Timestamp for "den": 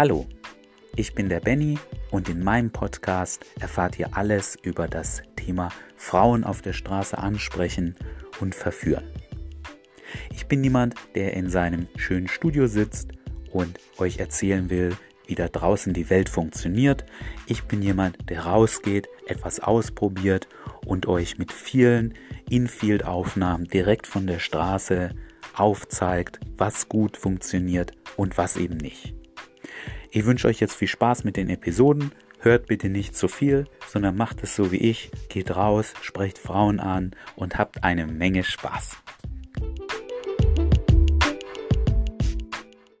31.36-31.48